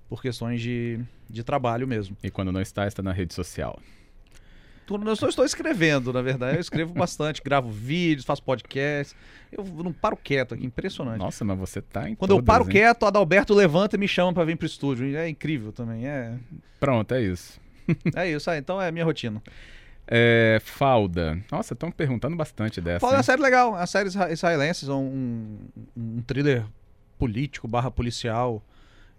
por 0.09 0.21
questões 0.21 0.61
de, 0.61 1.00
de 1.29 1.43
trabalho 1.43 1.87
mesmo. 1.88 2.17
E 2.23 2.31
quando 2.31 2.53
não 2.53 2.61
está, 2.61 2.87
está 2.87 3.03
na 3.03 3.12
rede 3.12 3.35
social. 3.35 3.79
Eu 4.87 5.17
só 5.17 5.29
estou 5.31 5.47
escrevendo, 5.47 6.12
na 6.12 6.21
verdade. 6.21 6.59
Eu 6.59 6.61
escrevo 6.61 6.93
bastante, 6.94 7.41
gravo 7.43 7.71
vídeos, 7.71 8.26
faço 8.26 8.43
podcast. 8.43 9.17
Eu 9.50 9.65
não 9.65 9.94
paro 9.94 10.15
quieto 10.15 10.53
aqui, 10.53 10.67
impressionante. 10.67 11.19
Nossa, 11.20 11.43
mas 11.43 11.59
você 11.59 11.81
tá 11.81 12.11
em 12.11 12.15
Quando 12.15 12.32
eu 12.32 12.37
todas, 12.37 12.47
paro 12.47 12.65
hein? 12.65 12.70
quieto, 12.70 13.05
o 13.05 13.06
Adalberto 13.06 13.55
levanta 13.55 13.97
e 13.97 13.99
me 13.99 14.06
chama 14.06 14.35
pra 14.35 14.44
vir 14.44 14.59
pro 14.59 14.67
estúdio. 14.67 15.17
É 15.17 15.27
incrível 15.27 15.73
também. 15.73 16.06
É, 16.06 16.35
Pronto, 16.79 17.15
é 17.15 17.23
isso. 17.23 17.59
é 18.15 18.31
isso. 18.31 18.50
ah, 18.50 18.59
então 18.59 18.81
é 18.81 18.88
a 18.88 18.93
minha 18.93 19.06
rotina. 19.06 19.43
É, 20.06 20.61
Falda. 20.65 21.39
Nossa, 21.51 21.73
estão 21.75 21.91
perguntando 21.91 22.37
bastante 22.37 22.81
dessa. 22.81 23.01
Fala, 23.01 23.15
é 23.15 23.17
uma 23.17 23.23
série 23.23 23.41
legal. 23.43 23.75
A 23.75 23.87
série 23.87 24.09
isra- 24.09 24.31
israelense, 24.33 24.91
um, 24.91 25.59
um 25.97 26.23
thriller 26.27 26.65
político 27.19 27.67
barra 27.67 27.91
policial 27.91 28.63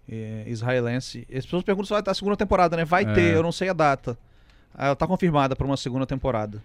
é, 0.08 0.44
israelense. 0.46 1.26
As 1.34 1.44
pessoas 1.44 1.64
perguntam 1.64 1.86
se 1.86 1.92
vai 1.92 2.02
ter 2.02 2.10
a 2.10 2.14
segunda 2.14 2.36
temporada, 2.36 2.76
né? 2.76 2.84
Vai 2.84 3.02
É. 3.04 3.12
ter, 3.12 3.34
eu 3.34 3.42
não 3.42 3.50
sei 3.52 3.68
a 3.68 3.72
data. 3.72 4.16
Ela 4.78 4.94
tá 4.94 5.06
confirmada 5.06 5.56
pra 5.56 5.66
uma 5.66 5.76
segunda 5.76 6.06
temporada. 6.06 6.62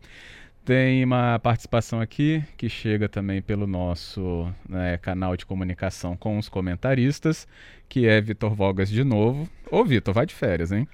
Tem 0.65 1.03
uma 1.03 1.39
participação 1.39 1.99
aqui 1.99 2.41
que 2.57 2.69
chega 2.69 3.09
também 3.09 3.41
pelo 3.41 3.67
nosso 3.67 4.49
né, 4.67 4.97
canal 4.97 5.35
de 5.35 5.45
comunicação 5.45 6.15
com 6.15 6.37
os 6.37 6.47
comentaristas, 6.47 7.45
que 7.89 8.07
é 8.07 8.21
Vitor 8.21 8.55
Vogas 8.55 8.89
de 8.89 9.03
novo. 9.03 9.49
Ô, 9.69 9.83
Vitor, 9.83 10.13
vai 10.13 10.25
de 10.25 10.33
férias, 10.33 10.71
hein? 10.71 10.87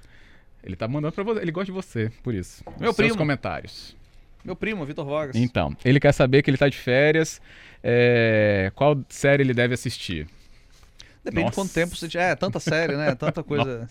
Ele 0.62 0.76
tá 0.76 0.88
mandando 0.88 1.14
pra 1.14 1.22
você. 1.22 1.40
Ele 1.40 1.52
gosta 1.52 1.66
de 1.66 1.72
você, 1.72 2.10
por 2.22 2.34
isso. 2.34 2.64
Meu 2.80 2.92
seus 2.92 2.96
primo. 2.96 3.16
comentários. 3.16 3.96
Meu 4.44 4.56
primo, 4.56 4.84
Vitor 4.84 5.04
Vogas. 5.04 5.36
Então, 5.36 5.76
ele 5.84 6.00
quer 6.00 6.12
saber 6.12 6.42
que 6.42 6.50
ele 6.50 6.58
tá 6.58 6.68
de 6.68 6.76
férias. 6.76 7.40
é, 7.82 8.72
Qual 8.74 8.98
série 9.08 9.42
ele 9.44 9.54
deve 9.54 9.74
assistir? 9.74 10.26
Depende 11.24 11.42
Nossa. 11.44 11.50
de 11.50 11.54
quanto 11.56 11.72
tempo 11.72 11.94
você 11.96 12.08
tiver. 12.08 12.30
É, 12.32 12.34
tanta 12.36 12.58
série, 12.60 12.96
né? 12.96 13.14
Tanta 13.14 13.42
coisa 13.44 13.88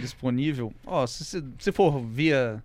disponível. 0.00 0.72
Ó, 0.86 1.06
se, 1.06 1.42
se, 1.58 1.72
for 1.72 2.00
via 2.00 2.62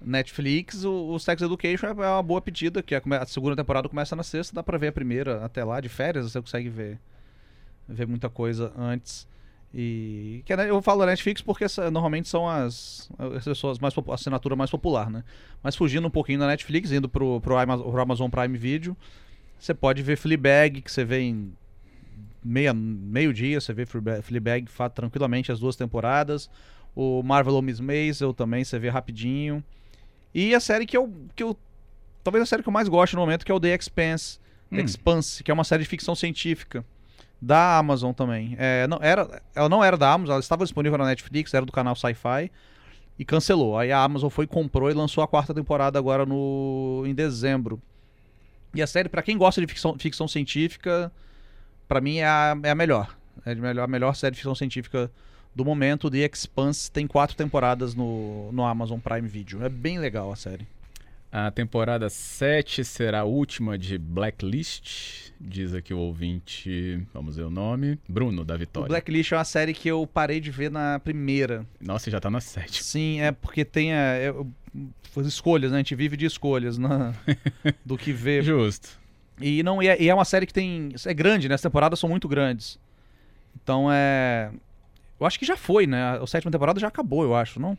Netflix, 0.00 0.84
o, 0.84 1.10
o 1.10 1.18
Sex 1.18 1.42
Education 1.42 1.86
é 1.86 1.92
uma 1.92 2.22
boa 2.22 2.40
pedida, 2.40 2.82
que 2.82 2.94
a, 2.94 3.00
come- 3.00 3.16
a 3.16 3.26
segunda 3.26 3.56
temporada 3.56 3.88
começa 3.88 4.14
na 4.16 4.22
sexta, 4.22 4.54
dá 4.54 4.62
pra 4.62 4.78
ver 4.78 4.88
a 4.88 4.92
primeira 4.92 5.44
até 5.44 5.62
lá, 5.64 5.80
de 5.80 5.88
férias, 5.88 6.30
você 6.30 6.40
consegue 6.40 6.68
ver, 6.68 6.98
ver 7.88 8.06
muita 8.06 8.28
coisa 8.28 8.72
antes. 8.76 9.26
E 9.74 10.42
que, 10.46 10.56
né, 10.56 10.70
eu 10.70 10.80
falo 10.80 11.04
Netflix 11.04 11.42
porque 11.42 11.64
essa- 11.64 11.90
normalmente 11.90 12.28
são 12.28 12.48
as, 12.48 13.10
as 13.36 13.44
pessoas 13.44 13.78
mais 13.78 13.92
a 13.96 14.14
assinatura 14.14 14.56
mais 14.56 14.70
popular, 14.70 15.10
né? 15.10 15.22
Mas 15.62 15.76
fugindo 15.76 16.06
um 16.08 16.10
pouquinho 16.10 16.38
da 16.38 16.46
Netflix, 16.46 16.90
indo 16.90 17.08
pro, 17.08 17.40
pro, 17.40 17.58
Ama- 17.58 17.78
pro 17.78 18.00
Amazon 18.00 18.30
Prime 18.30 18.56
Video, 18.56 18.96
você 19.58 19.74
pode 19.74 20.02
ver 20.02 20.16
Fleabag, 20.16 20.80
que 20.80 20.90
você 20.90 21.04
vê 21.04 21.20
em 21.20 21.52
meia, 22.48 22.72
meio 22.72 23.32
dia, 23.32 23.60
você 23.60 23.72
vê 23.72 23.84
Fleabag, 23.86 24.66
tranquilamente 24.94 25.52
as 25.52 25.60
duas 25.60 25.76
temporadas. 25.76 26.50
O 26.94 27.22
Marvel 27.22 27.60
Miss 27.62 27.78
Maisel 27.80 28.32
também 28.32 28.64
você 28.64 28.78
vê 28.78 28.88
rapidinho. 28.88 29.62
E 30.34 30.54
a 30.54 30.60
série 30.60 30.86
que 30.86 30.96
eu, 30.96 31.12
que 31.36 31.42
eu. 31.42 31.56
Talvez 32.24 32.42
a 32.42 32.46
série 32.46 32.62
que 32.62 32.68
eu 32.68 32.72
mais 32.72 32.88
gosto 32.88 33.14
no 33.14 33.20
momento, 33.20 33.44
que 33.44 33.52
é 33.52 33.54
o 33.54 33.60
The 33.60 33.74
Expanse. 33.74 34.38
The 34.70 34.82
Hum. 34.82 34.84
Expanse, 34.84 35.42
que 35.42 35.50
é 35.50 35.54
uma 35.54 35.64
série 35.64 35.82
de 35.82 35.88
ficção 35.88 36.14
científica. 36.14 36.84
Da 37.40 37.78
Amazon 37.78 38.12
também. 38.12 38.56
É, 38.58 38.86
não, 38.88 38.98
era, 39.00 39.40
ela 39.54 39.68
não 39.68 39.82
era 39.82 39.96
da 39.96 40.12
Amazon, 40.12 40.32
ela 40.32 40.40
estava 40.40 40.64
disponível 40.64 40.98
na 40.98 41.06
Netflix, 41.06 41.54
era 41.54 41.64
do 41.64 41.70
canal 41.70 41.94
Sci-Fi. 41.94 42.50
E 43.18 43.24
cancelou. 43.24 43.78
Aí 43.78 43.90
a 43.92 44.02
Amazon 44.02 44.28
foi, 44.28 44.46
comprou 44.46 44.90
e 44.90 44.94
lançou 44.94 45.22
a 45.22 45.28
quarta 45.28 45.54
temporada 45.54 45.98
agora 45.98 46.26
no 46.26 47.04
em 47.06 47.14
dezembro. 47.14 47.80
E 48.74 48.82
a 48.82 48.86
série, 48.86 49.08
pra 49.08 49.22
quem 49.22 49.38
gosta 49.38 49.60
de 49.60 49.66
ficção, 49.66 49.96
ficção 49.98 50.28
científica, 50.28 51.10
pra 51.88 52.00
mim 52.00 52.18
é 52.18 52.26
a, 52.26 52.56
é 52.62 52.70
a 52.70 52.74
melhor. 52.74 53.16
É 53.44 53.52
a 53.52 53.54
melhor, 53.54 53.84
a 53.84 53.88
melhor 53.88 54.14
série 54.14 54.32
de 54.32 54.38
ficção 54.38 54.54
científica 54.54 55.10
do 55.54 55.64
momento. 55.64 56.10
The 56.10 56.18
Expanse 56.18 56.90
tem 56.90 57.06
quatro 57.06 57.36
temporadas 57.36 57.94
no, 57.94 58.52
no 58.52 58.64
Amazon 58.64 59.00
Prime 59.00 59.26
Video. 59.26 59.64
É 59.64 59.68
bem 59.68 59.98
legal 59.98 60.30
a 60.30 60.36
série. 60.36 60.66
A 61.30 61.50
temporada 61.50 62.08
7 62.08 62.82
será 62.82 63.20
a 63.20 63.24
última 63.24 63.76
de 63.76 63.98
Blacklist, 63.98 65.30
diz 65.38 65.74
aqui 65.74 65.92
o 65.92 65.98
ouvinte, 65.98 67.06
vamos 67.12 67.36
ver 67.36 67.42
o 67.42 67.50
nome, 67.50 67.98
Bruno 68.08 68.46
da 68.46 68.54
O 68.54 68.58
Vitória. 68.58 68.88
Blacklist 68.88 69.32
é 69.32 69.36
uma 69.36 69.44
série 69.44 69.74
que 69.74 69.86
eu 69.88 70.06
parei 70.06 70.40
de 70.40 70.50
ver 70.50 70.70
na 70.70 70.98
primeira. 70.98 71.66
Nossa, 71.78 72.10
já 72.10 72.18
tá 72.18 72.30
na 72.30 72.40
7. 72.40 72.82
Sim, 72.82 73.20
é 73.20 73.30
porque 73.30 73.62
tem 73.62 73.92
a, 73.92 73.96
é, 73.96 74.34
as 75.14 75.26
escolhas, 75.26 75.70
né? 75.70 75.76
A 75.76 75.80
gente 75.80 75.94
vive 75.94 76.16
de 76.16 76.24
escolhas 76.24 76.78
na, 76.78 77.12
do 77.84 77.98
que 77.98 78.10
vê. 78.10 78.40
Justo. 78.40 78.98
E 79.40 79.62
não 79.62 79.82
e 79.82 79.88
é, 79.88 80.02
e 80.02 80.08
é 80.08 80.14
uma 80.14 80.24
série 80.24 80.46
que 80.46 80.52
tem 80.52 80.90
é 81.06 81.14
grande, 81.14 81.48
né? 81.48 81.54
As 81.54 81.62
temporadas 81.62 81.98
são 81.98 82.08
muito 82.08 82.26
grandes. 82.28 82.78
Então 83.62 83.88
é 83.92 84.50
eu 85.20 85.26
acho 85.26 85.38
que 85.38 85.44
já 85.46 85.56
foi, 85.56 85.86
né? 85.86 86.18
A 86.22 86.26
sétima 86.26 86.50
temporada 86.50 86.78
já 86.78 86.88
acabou, 86.88 87.22
eu 87.24 87.34
acho, 87.34 87.58
não? 87.60 87.76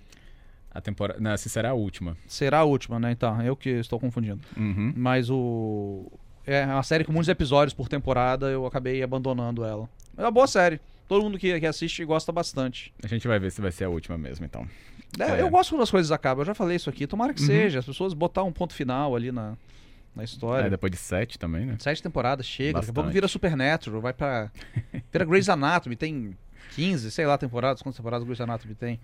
A 0.71 0.81
temporada, 0.81 1.19
não, 1.19 1.31
essa 1.31 1.49
será 1.49 1.69
a 1.69 1.73
última. 1.73 2.15
Será 2.27 2.59
a 2.59 2.63
última, 2.63 2.99
né? 2.99 3.11
Então, 3.11 3.41
eu 3.41 3.55
que 3.55 3.69
estou 3.69 3.99
confundindo. 3.99 4.41
Uhum. 4.57 4.93
Mas 4.95 5.29
o 5.29 6.11
é 6.45 6.65
uma 6.65 6.83
série 6.83 7.03
com 7.03 7.11
muitos 7.11 7.29
episódios 7.29 7.73
por 7.73 7.87
temporada, 7.87 8.47
eu 8.47 8.65
acabei 8.65 9.01
abandonando 9.03 9.63
ela. 9.63 9.89
É 10.17 10.21
uma 10.21 10.31
boa 10.31 10.47
série. 10.47 10.79
Todo 11.07 11.23
mundo 11.23 11.37
que, 11.39 11.59
que 11.59 11.65
assiste 11.65 12.03
gosta 12.05 12.31
bastante. 12.31 12.93
A 13.03 13.07
gente 13.07 13.27
vai 13.27 13.39
ver 13.39 13.51
se 13.51 13.61
vai 13.61 13.71
ser 13.71 13.85
a 13.85 13.89
última 13.89 14.17
mesmo, 14.17 14.45
então. 14.45 14.67
É, 15.19 15.23
É. 15.23 15.41
Eu 15.41 15.49
gosto 15.49 15.71
quando 15.71 15.81
as 15.81 15.91
coisas 15.91 16.11
acabam. 16.11 16.41
Eu 16.41 16.45
já 16.45 16.53
falei 16.53 16.75
isso 16.75 16.89
aqui. 16.89 17.07
Tomara 17.07 17.33
que 17.33 17.41
Uhum. 17.41 17.47
seja. 17.47 17.79
As 17.79 17.85
pessoas 17.85 18.13
botar 18.13 18.43
um 18.43 18.51
ponto 18.51 18.73
final 18.73 19.15
ali 19.15 19.31
na, 19.31 19.55
na 20.15 20.23
história. 20.23 20.67
É, 20.67 20.69
depois 20.69 20.91
de 20.91 20.97
7 20.97 21.37
também, 21.39 21.65
né? 21.65 21.75
Sete 21.79 22.01
temporadas 22.03 22.45
chega. 22.45 22.73
Daqui 22.73 22.85
a 22.85 22.93
pouco 22.93 22.95
Bastante. 23.01 23.13
vira 23.13 23.27
Supernatural. 23.27 24.01
Vai 24.01 24.13
pra. 24.13 24.51
Vira 25.11 25.25
Grey's 25.25 25.49
Anatomy. 25.49 25.95
Tem 25.95 26.35
15, 26.75 27.11
sei 27.11 27.25
lá, 27.25 27.37
temporadas. 27.37 27.81
Quantas 27.81 27.97
temporadas 27.97 28.23
Grey's 28.25 28.41
Anatomy 28.41 28.75
tem? 28.75 28.99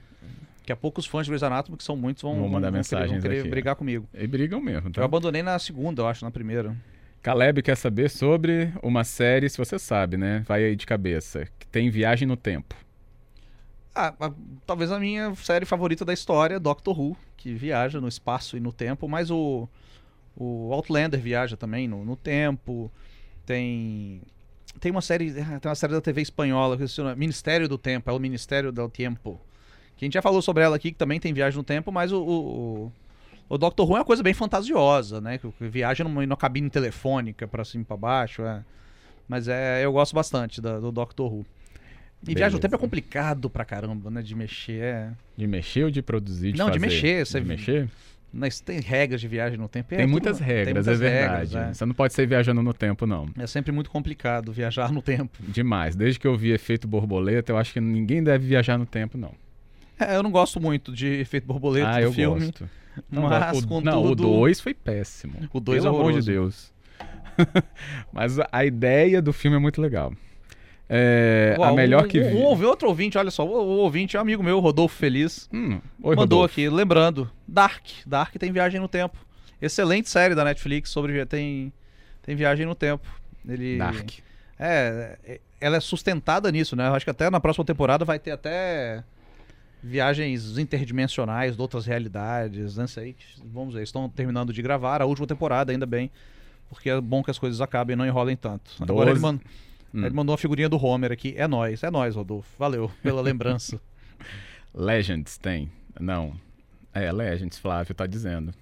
Daqui 0.60 0.72
a 0.72 0.76
pouco 0.76 1.00
os 1.00 1.06
fãs 1.06 1.26
de 1.26 1.30
Grey's 1.32 1.44
Anatomy, 1.44 1.78
que 1.78 1.84
são 1.84 1.96
muitos, 1.96 2.24
vão, 2.24 2.34
Vão 2.40 2.50
mandar 2.50 2.68
querer- 2.70 2.78
mensagens 2.78 3.12
vão 3.12 3.22
querer 3.22 3.40
aqui, 3.42 3.50
brigar 3.50 3.76
comigo. 3.76 4.08
E 4.14 4.26
brigam 4.26 4.60
mesmo, 4.60 4.88
Eu 4.90 4.94
tá? 4.94 5.06
abandonei 5.06 5.44
na 5.44 5.60
segunda, 5.60 6.02
eu 6.02 6.08
acho, 6.08 6.26
na 6.26 6.32
primeira. 6.32 6.76
Caleb 7.22 7.62
quer 7.62 7.76
saber 7.78 8.10
sobre 8.10 8.72
uma 8.84 9.04
série, 9.04 9.48
se 9.50 9.58
você 9.58 9.78
sabe, 9.80 10.18
né? 10.18 10.44
Vai 10.48 10.64
aí 10.64 10.76
de 10.76 10.86
cabeça, 10.86 11.48
que 11.60 11.68
tem 11.68 11.90
viagem 11.90 12.28
no 12.28 12.36
tempo. 12.36 12.76
Ah, 13.94 14.14
a- 14.20 14.32
talvez 14.66 14.92
a 14.92 15.00
minha 15.00 15.34
série 15.36 15.66
favorita 15.66 16.04
da 16.04 16.14
história, 16.14 16.60
Doctor 16.60 17.00
Who, 17.00 17.16
que 17.38 17.54
viaja 17.54 18.02
no 18.02 18.08
espaço 18.08 18.58
e 18.58 18.60
no 18.60 18.74
tempo, 18.74 19.08
mas 19.08 19.32
o, 19.32 19.70
o 20.36 20.72
Outlander 20.74 21.20
viaja 21.20 21.56
também 21.58 21.88
no, 21.88 22.04
no 22.06 22.16
tempo. 22.16 22.92
Tem 23.46 24.22
tem 24.80 24.92
uma 24.92 25.02
série, 25.02 25.34
ah, 25.40 25.60
tem 25.60 25.70
uma 25.70 25.76
série 25.76 25.94
da 25.94 26.02
TV 26.02 26.22
espanhola 26.22 26.76
que 26.78 26.86
se 26.88 26.96
chama 26.96 27.16
Ministério 27.16 27.70
do 27.70 27.78
Tempo, 27.78 28.10
é 28.10 28.14
o 28.14 28.20
Ministério 28.20 28.72
do 28.72 28.90
Tempo. 28.90 29.40
Que 29.96 30.04
a 30.04 30.06
gente 30.06 30.14
já 30.16 30.22
falou 30.22 30.42
sobre 30.42 30.64
ela 30.64 30.76
aqui, 30.76 30.92
que 30.92 30.98
também 30.98 31.18
tem 31.20 31.32
viagem 31.34 31.56
no 31.58 31.64
tempo, 31.64 31.90
mas 31.94 32.12
o, 32.12 32.22
o, 32.22 32.92
o- 33.48 33.58
Doctor 33.58 33.88
Who 33.90 33.96
é 33.96 34.00
uma 34.00 34.06
coisa 34.06 34.22
bem 34.22 34.34
fantasiosa, 34.34 35.22
né? 35.22 35.38
Que, 35.38 35.50
que 35.50 35.68
viaja 35.70 36.04
numa, 36.04 36.26
numa 36.26 36.36
cabine 36.36 36.70
telefônica 36.70 37.48
pra 37.48 37.64
cima 37.64 37.84
e 37.84 37.86
pra 37.86 37.96
baixo, 37.96 38.42
é. 38.42 38.62
Mas 39.30 39.48
é, 39.48 39.86
eu 39.86 39.94
gosto 39.94 40.14
bastante 40.14 40.60
da- 40.60 40.80
do 40.82 40.92
Doctor 40.92 41.32
Who. 41.34 41.46
E 42.28 42.34
viagem 42.34 42.56
no 42.56 42.60
Beleza. 42.60 42.60
tempo 42.60 42.76
é 42.76 42.78
complicado 42.78 43.50
pra 43.50 43.64
caramba, 43.64 44.10
né? 44.12 44.22
De 44.22 44.36
mexer. 44.36 44.84
É... 44.84 45.12
De 45.38 45.48
mexer 45.48 45.86
ou 45.86 45.92
de 45.92 46.02
produzir? 46.02 46.52
De 46.52 46.58
Não, 46.60 46.70
de 46.70 46.80
fazer? 46.80 46.86
mexer, 46.88 47.26
você- 47.26 47.40
De 47.40 47.48
mexer? 47.48 47.90
Mas 48.38 48.60
tem 48.60 48.82
regras 48.82 49.22
de 49.22 49.30
viagem 49.30 49.58
no 49.58 49.70
tempo. 49.70 49.94
é 49.94 49.98
tem 49.98 50.06
tudo- 50.06 50.12
muitas 50.12 50.38
tem 50.40 50.48
regras, 50.48 50.86
muitas 50.86 51.02
é 51.02 51.10
regras, 51.10 51.52
verdade. 51.52 51.78
Você 51.78 51.86
não 51.86 51.94
pode 51.94 52.14
sair 52.14 52.26
viajando 52.26 52.62
no 52.62 52.74
tempo, 52.74 53.08
não. 53.08 53.30
é. 53.40 53.44
É 53.44 53.48
sempre 53.48 53.72
muito 53.72 53.90
complicado 53.90 54.52
viajar 54.52 54.92
no 54.92 55.02
tempo. 55.02 55.38
Demais. 55.40 55.96
Desde 55.96 56.20
que 56.20 56.28
eu 56.28 56.36
vi 56.36 56.52
efeito 56.52 56.86
borboleta, 56.86 57.54
eu 57.54 57.58
acho 57.58 57.72
que 57.72 57.80
ninguém 57.80 58.22
deve 58.22 58.46
viajar 58.46 58.78
no 58.78 58.86
tempo, 58.86 59.18
não. 59.18 59.32
É, 59.98 60.18
eu 60.18 60.22
não 60.22 60.32
gosto 60.32 60.60
muito 60.60 60.92
de 60.92 61.08
efeito 61.08 61.48
borboleta 61.48 61.88
ah, 61.88 62.00
do 62.00 62.02
eu 62.02 62.12
filme. 62.12 62.42
gosto. 62.48 62.70
Mas, 63.10 63.64
o, 63.64 63.68
contudo... 63.68 63.92
não, 63.92 64.04
o 64.04 64.16
2 64.16 64.60
foi 64.60 64.74
péssimo. 64.74 65.36
O 65.54 65.60
dois 65.62 65.84
Pelo 65.84 65.96
é 65.96 66.00
amor 66.00 66.14
de. 66.14 66.26
Deus. 66.26 66.74
Mas 68.12 68.38
a 68.52 68.66
ideia 68.66 69.22
do 69.22 69.32
filme 69.32 69.56
é 69.56 69.60
muito 69.60 69.82
legal. 69.82 70.14
É, 70.88 71.56
Ó, 71.58 71.64
a 71.64 71.74
melhor 71.74 72.06
um, 72.06 72.08
que 72.08 72.20
vi. 72.20 72.36
um 72.36 72.44
outro 72.44 72.88
ouvinte, 72.88 73.18
olha 73.18 73.32
só, 73.32 73.46
o, 73.46 73.50
o 73.50 73.78
ouvinte 73.78 74.16
é 74.16 74.20
um 74.20 74.22
amigo 74.22 74.44
meu, 74.44 74.60
Rodolfo 74.60 74.96
Feliz. 74.96 75.50
Hum, 75.52 75.80
oi, 76.04 76.16
mandou 76.16 76.40
Rodolfo. 76.40 76.46
aqui, 76.46 76.70
lembrando, 76.70 77.30
Dark. 77.48 77.84
Dark 78.06 78.36
tem 78.36 78.52
viagem 78.52 78.80
no 78.80 78.88
tempo. 78.88 79.18
Excelente 79.62 80.10
série 80.10 80.36
da 80.36 80.44
Netflix 80.44 80.90
sobre 80.90 81.26
tem 81.26 81.74
tem 82.22 82.36
viagem 82.36 82.66
no 82.66 82.76
tempo. 82.76 83.08
Ele 83.48 83.78
Dark. 83.78 84.12
É, 84.60 85.18
é, 85.24 85.40
ela 85.60 85.78
é 85.78 85.80
sustentada 85.80 86.52
nisso, 86.52 86.76
né? 86.76 86.88
Eu 86.88 86.94
acho 86.94 87.06
que 87.06 87.12
até 87.12 87.30
na 87.30 87.40
próxima 87.40 87.66
temporada 87.66 88.06
vai 88.06 88.20
ter 88.20 88.32
até 88.32 89.04
viagens 89.82 90.58
interdimensionais 90.58 91.56
de 91.56 91.62
outras 91.62 91.86
realidades, 91.86 92.78
não 92.78 92.88
sei. 92.88 93.16
Vamos 93.54 93.74
ver, 93.76 93.84
estão 93.84 94.10
terminando 94.10 94.52
de 94.52 94.62
gravar 94.62 95.02
a 95.02 95.06
última 95.06 95.28
temporada, 95.28 95.72
ainda 95.72 95.86
bem. 95.86 96.10
Porque 96.70 96.90
é 96.90 97.00
bom 97.00 97.24
que 97.24 97.30
as 97.30 97.38
coisas 97.38 97.62
acabem 97.62 97.94
e 97.94 97.98
não 97.98 98.06
enrolem 98.06 98.36
tanto. 98.36 98.72
Agora 98.82 99.12
ele, 99.12 99.20
Doze. 99.20 99.40
Hum. 99.96 100.06
ele 100.06 100.14
mandou 100.16 100.34
uma 100.34 100.38
figurinha 100.38 100.68
do 100.70 100.84
Homer 100.84 101.12
aqui. 101.12 101.34
É 101.38 101.48
nóis, 101.48 101.82
é 101.84 101.90
nóis, 101.90 102.16
Rodolfo. 102.16 102.50
Valeu 102.60 102.92
pela 103.02 103.22
lembrança. 103.24 103.80
Legends 104.74 105.38
tem. 105.38 105.72
Não. 106.00 106.34
É, 106.94 107.12
Legends, 107.12 107.58
Flávio 107.58 107.94
tá 107.96 108.06
dizendo. 108.06 108.54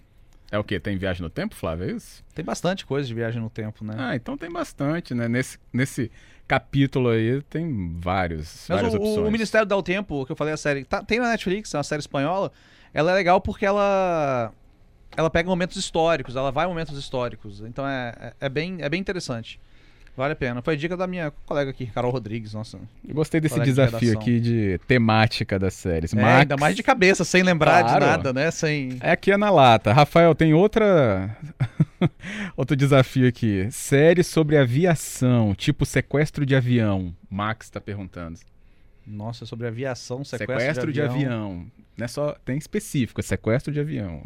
É 0.52 0.58
o 0.60 0.64
quê? 0.64 0.80
Tem 0.80 0.98
viagem 0.98 1.22
no 1.24 1.30
tempo, 1.30 1.56
Flávio? 1.56 1.90
É 1.90 1.92
isso? 1.94 2.24
Tem 2.36 2.46
bastante 2.46 2.86
coisa 2.86 3.08
de 3.08 3.14
viagem 3.14 3.42
no 3.42 3.50
tempo, 3.50 3.84
né? 3.84 3.96
Ah, 3.98 4.16
então 4.16 4.38
tem 4.38 4.52
bastante, 4.52 5.16
né? 5.16 5.28
Nesse, 5.28 5.58
nesse 5.72 6.12
capítulo 6.48 7.10
aí 7.10 7.42
tem 7.44 7.96
vários, 8.00 8.68
Mas 8.70 8.82
várias 8.82 8.94
o, 8.94 8.98
o- 8.98 9.02
opções. 9.02 9.28
o 9.28 9.32
Ministério 9.32 9.66
do 9.68 9.82
Tempo, 9.82 10.26
que 10.26 10.32
eu 10.32 10.36
falei 10.36 10.54
a 10.54 10.58
série, 10.58 10.84
tá- 10.86 11.04
tem 11.04 11.20
na 11.20 11.30
Netflix, 11.32 11.74
é 11.74 11.78
uma 11.78 11.84
série 11.84 12.02
espanhola. 12.02 12.52
Ela 12.94 13.12
é 13.12 13.14
legal 13.16 13.42
porque 13.42 13.66
ela 13.66 14.52
ela 15.18 15.30
pega 15.30 15.48
momentos 15.50 15.78
históricos, 15.78 16.36
ela 16.36 16.52
vai 16.52 16.66
em 16.66 16.70
momentos 16.70 16.98
históricos. 16.98 17.62
Então 17.62 17.88
é, 17.88 18.14
é, 18.20 18.34
é 18.46 18.50
bem, 18.50 18.78
é 18.80 18.90
bem 18.90 19.00
interessante. 19.00 19.60
Vale 20.16 20.34
a 20.34 20.36
pena. 20.36 20.62
Foi 20.62 20.78
dica 20.78 20.96
da 20.96 21.08
minha 21.08 21.32
colega 21.46 21.72
aqui, 21.72 21.88
Carol 21.88 22.12
Rodrigues, 22.12 22.54
nossa. 22.54 22.80
Eu 23.08 23.16
gostei 23.16 23.42
desse 23.42 23.58
de 23.60 23.66
desafio 23.66 24.00
redação. 24.00 24.22
aqui 24.22 24.40
de 24.40 24.80
temática 24.88 25.58
das 25.58 25.74
séries. 25.74 26.14
É, 26.14 26.22
Max, 26.22 26.42
ainda 26.42 26.58
mais 26.58 26.76
de 26.76 26.84
cabeça, 26.84 27.24
sem 27.24 27.42
lembrar 27.42 27.82
Claro. 27.84 28.00
de 28.00 28.06
nada, 28.06 28.34
né? 28.34 28.52
Sem. 28.52 28.98
É 29.02 29.12
aqui 29.12 29.32
é 29.32 29.38
na 29.38 29.50
lata. 29.50 29.92
Rafael, 29.92 30.36
tem 30.36 30.54
outra. 30.54 31.36
Outro 32.56 32.76
desafio 32.76 33.28
aqui. 33.28 33.68
Série 33.72 34.24
sobre 34.24 34.58
aviação, 34.58 35.56
tipo 35.56 35.86
sequestro 35.86 36.46
de 36.46 36.56
avião. 36.56 37.16
Max 37.30 37.70
tá 37.70 37.80
perguntando. 37.82 38.38
Nossa, 39.08 39.46
sobre 39.46 39.68
aviação, 39.68 40.24
sequestro, 40.24 40.60
Sequestro, 40.60 40.94
de, 40.94 41.02
avião. 41.02 41.66
Não 41.98 42.06
é 42.06 42.08
só. 42.08 42.36
Tem 42.46 42.58
específico, 42.58 43.20
é 43.20 43.24
sequestro 43.24 43.74
de 43.74 43.80
avião. 43.80 44.24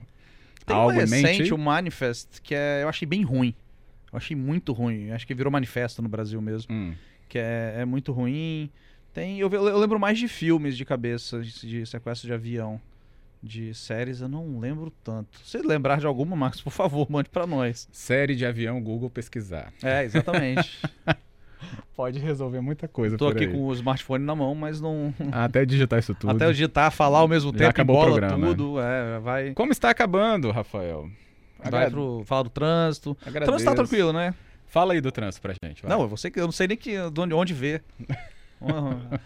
Tem 0.66 0.76
Algo 0.76 0.92
um 0.92 1.08
mente 1.08 1.26
recente, 1.28 1.54
o 1.54 1.58
Manifest, 1.58 2.42
que 2.44 2.54
é, 2.54 2.84
eu 2.84 2.90
achei 2.90 3.08
bem 3.08 3.24
ruim. 3.24 3.54
Eu 4.18 4.20
achei 4.20 4.36
muito 4.36 4.74
ruim. 4.74 5.12
Acho 5.12 5.26
que 5.28 5.34
virou 5.36 5.52
manifesto 5.52 6.02
no 6.02 6.10
Brasil 6.10 6.42
mesmo. 6.42 6.74
Hum. 6.74 6.94
que 7.30 7.38
é, 7.38 7.76
é 7.78 7.86
muito 7.86 8.12
ruim. 8.12 8.70
Tem, 9.14 9.40
eu, 9.40 9.50
eu 9.50 9.78
lembro 9.78 10.00
mais 10.00 10.18
de 10.18 10.28
filmes 10.28 10.76
de 10.76 10.84
cabeça, 10.86 11.42
de, 11.42 11.68
de 11.68 11.86
sequestro 11.86 12.28
de 12.28 12.34
avião. 12.34 12.82
De 13.42 13.72
séries, 13.76 14.20
eu 14.22 14.28
não 14.28 14.60
lembro 14.60 14.92
tanto. 15.04 15.40
Se 15.44 15.60
lembrar 15.60 16.00
de 16.00 16.08
alguma, 16.08 16.36
Marcos, 16.36 16.60
por 16.62 16.72
favor, 16.72 17.06
mande 17.10 17.30
pra 17.30 17.46
nós. 17.46 17.88
Série 17.92 18.36
de 18.36 18.44
avião, 18.44 18.82
Google 18.82 19.12
pesquisar. 19.12 19.72
É, 19.84 20.04
exatamente. 20.04 20.82
Pode 21.96 22.20
resolver 22.20 22.62
muita 22.62 22.88
coisa 22.88 23.18
Tô 23.18 23.26
por 23.26 23.36
aqui 23.36 23.46
aí. 23.46 23.52
com 23.52 23.66
o 23.66 23.74
smartphone 23.74 24.24
na 24.24 24.36
mão, 24.36 24.56
mas 24.56 24.82
não. 24.82 25.14
Até 25.32 25.66
digitar 25.66 26.00
isso 26.00 26.16
tudo. 26.16 26.32
Até 26.32 26.48
digitar, 26.52 26.92
falar 26.92 27.20
ao 27.20 27.28
mesmo 27.28 27.52
Já 27.52 27.58
tempo, 27.58 27.70
acabou 27.70 27.96
o 27.96 28.00
embola 28.00 28.18
programa, 28.18 28.48
tudo. 28.48 28.80
É, 28.80 29.20
vai. 29.20 29.54
Como 29.54 29.72
está 29.72 29.92
acabando, 29.92 30.50
Rafael? 30.52 31.10
Vai 31.64 31.90
pro, 31.90 32.24
falar 32.26 32.44
do 32.44 32.50
trânsito. 32.50 33.12
O 33.12 33.18
agradeço. 33.22 33.52
trânsito 33.52 33.70
tá 33.70 33.76
tranquilo, 33.76 34.14
né? 34.14 34.34
Fala 34.68 34.94
aí 34.94 35.02
do 35.02 35.12
trânsito 35.12 35.42
pra 35.42 35.54
gente. 35.64 35.82
vai. 35.82 35.90
Não, 35.90 36.02
eu, 36.02 36.32
que, 36.32 36.40
eu 36.40 36.46
não 36.46 36.52
sei 36.52 36.68
nem 36.68 36.78
que, 36.78 36.92
de 37.10 37.22
onde, 37.22 37.34
onde 37.34 37.54
ver. 37.54 37.84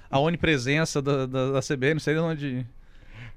A 0.09 0.19
onipresença 0.19 1.01
da, 1.01 1.25
da, 1.25 1.51
da 1.53 1.59
CB, 1.61 1.93
não 1.93 1.99
sei 1.99 2.13
de 2.15 2.19
onde. 2.19 2.65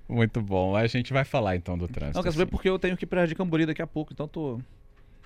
Muito 0.09 0.41
bom. 0.43 0.77
A 0.77 0.87
gente 0.87 1.13
vai 1.13 1.25
falar 1.25 1.57
então 1.57 1.79
do 1.79 1.89
trânsito. 1.89 2.17
Não, 2.19 2.23
quer 2.23 2.33
saber 2.33 2.45
sim. 2.45 2.51
porque 2.51 2.69
eu 2.69 2.79
tenho 2.79 2.97
que 2.97 3.05
ir 3.05 3.07
pra 3.07 3.21
Jardim 3.21 3.35
Cambori 3.35 3.65
daqui 3.65 3.81
a 3.81 3.87
pouco, 3.87 4.13
então 4.13 4.29
tô 4.29 4.61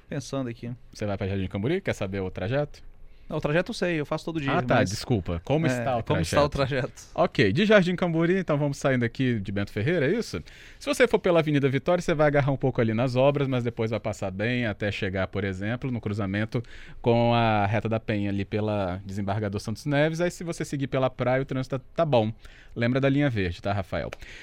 pensando 0.08 0.48
aqui. 0.48 0.70
Você 0.92 1.04
vai 1.04 1.16
pra 1.16 1.26
Jardim 1.26 1.48
Camburi? 1.48 1.80
Quer 1.80 1.94
saber 1.94 2.20
o 2.20 2.30
trajeto? 2.30 2.82
Não, 3.28 3.36
o 3.36 3.40
trajeto 3.40 3.70
eu 3.70 3.74
sei, 3.74 4.00
eu 4.00 4.06
faço 4.06 4.24
todo 4.24 4.40
dia. 4.40 4.50
Ah, 4.52 4.62
tá, 4.62 4.76
mas- 4.76 4.90
desculpa. 4.90 5.40
Como 5.44 5.66
é, 5.66 5.68
está 5.68 5.96
o 5.98 6.02
Como 6.02 6.04
trajeto? 6.04 6.22
está 6.24 6.44
o 6.44 6.48
trajeto? 6.48 6.92
Ok, 7.14 7.52
de 7.52 7.66
Jardim 7.66 7.94
Camburi, 7.94 8.38
então 8.38 8.56
vamos 8.56 8.78
saindo 8.78 9.04
aqui 9.04 9.38
de 9.38 9.52
Bento 9.52 9.70
Ferreira, 9.70 10.06
é 10.06 10.18
isso? 10.18 10.42
Se 10.78 10.86
você 10.86 11.06
for 11.06 11.18
pela 11.18 11.40
Avenida 11.40 11.68
Vitória, 11.68 12.00
você 12.00 12.14
vai 12.14 12.26
agarrar 12.26 12.50
um 12.52 12.56
pouco 12.56 12.80
ali 12.80 12.94
nas 12.94 13.16
obras, 13.16 13.46
mas 13.46 13.62
depois 13.62 13.90
vai 13.90 14.00
passar 14.00 14.30
bem 14.30 14.64
até 14.66 14.90
chegar, 14.90 15.26
por 15.28 15.44
exemplo, 15.44 15.90
no 15.90 16.00
cruzamento 16.00 16.62
com 17.02 17.34
a 17.34 17.66
Reta 17.66 17.88
da 17.88 18.00
Penha 18.00 18.30
ali 18.30 18.44
pela 18.44 19.00
Desembargador 19.04 19.60
Santos 19.60 19.84
Neves. 19.84 20.20
Aí 20.20 20.30
se 20.30 20.42
você 20.42 20.64
seguir 20.64 20.86
pela 20.86 21.10
praia, 21.10 21.42
o 21.42 21.44
trânsito 21.44 21.78
tá, 21.78 21.84
tá 21.96 22.04
bom. 22.06 22.32
Lembra 22.76 23.00
da 23.00 23.08
linha 23.08 23.28
verde, 23.28 23.60
tá, 23.60 23.72
Rafael? 23.72 24.08